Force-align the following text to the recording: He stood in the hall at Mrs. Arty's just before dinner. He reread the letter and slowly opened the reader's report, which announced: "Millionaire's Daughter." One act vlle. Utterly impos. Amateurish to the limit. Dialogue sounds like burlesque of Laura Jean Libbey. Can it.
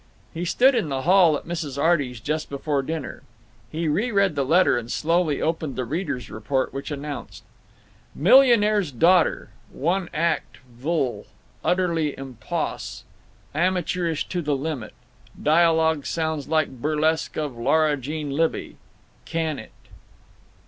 He 0.33 0.45
stood 0.45 0.73
in 0.73 0.89
the 0.89 1.03
hall 1.03 1.37
at 1.37 1.45
Mrs. 1.45 1.79
Arty's 1.79 2.19
just 2.19 2.49
before 2.49 2.81
dinner. 2.81 3.21
He 3.71 3.87
reread 3.87 4.33
the 4.33 4.43
letter 4.43 4.75
and 4.75 4.91
slowly 4.91 5.43
opened 5.43 5.75
the 5.75 5.85
reader's 5.85 6.31
report, 6.31 6.73
which 6.73 6.89
announced: 6.89 7.43
"Millionaire's 8.15 8.91
Daughter." 8.91 9.51
One 9.71 10.09
act 10.11 10.57
vlle. 10.81 11.27
Utterly 11.63 12.13
impos. 12.17 13.03
Amateurish 13.53 14.27
to 14.29 14.41
the 14.41 14.55
limit. 14.55 14.95
Dialogue 15.39 16.07
sounds 16.07 16.47
like 16.47 16.81
burlesque 16.81 17.37
of 17.37 17.55
Laura 17.55 17.95
Jean 17.95 18.31
Libbey. 18.31 18.77
Can 19.25 19.59
it. 19.59 19.71